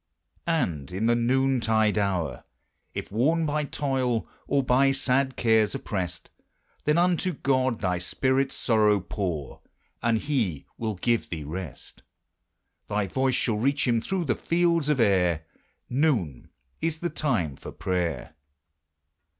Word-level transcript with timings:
And 0.47 0.91
in 0.91 1.05
the 1.05 1.13
noontide 1.15 1.95
hour, 1.95 2.43
If 2.95 3.11
worn 3.11 3.45
by 3.45 3.65
toil, 3.65 4.27
or 4.47 4.63
by 4.63 4.91
sad 4.91 5.35
cares 5.35 5.75
oppressed, 5.75 6.31
Then 6.85 6.97
unto 6.97 7.33
God 7.33 7.81
thy 7.81 7.99
spirit's 7.99 8.55
sorrow 8.55 8.99
pour, 8.99 9.61
And 10.01 10.17
he 10.17 10.65
will 10.75 10.95
give 10.95 11.29
thee 11.29 11.43
rest: 11.43 12.01
Thy 12.89 13.05
voice 13.05 13.35
shall 13.35 13.57
reach 13.57 13.87
him 13.87 14.01
through 14.01 14.25
the 14.25 14.33
fields 14.35 14.89
of 14.89 14.99
air: 14.99 15.45
Noon 15.87 16.49
is 16.81 16.97
the 17.01 17.11
time 17.11 17.55
for 17.55 17.71
prayer! 17.71 18.33